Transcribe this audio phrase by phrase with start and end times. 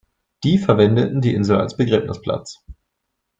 [0.43, 2.65] Die verwendeten die Insel als Begräbnisplatz.